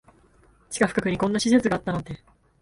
[0.71, 2.23] 地下深くにこんな施設があったなんて